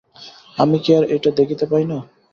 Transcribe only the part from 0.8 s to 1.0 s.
কি